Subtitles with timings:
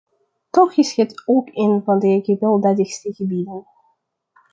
[0.51, 3.65] Toch is het ook een van de gewelddadigste gebieden.